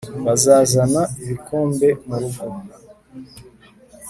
[0.25, 2.45] bazazana ibikombe murugo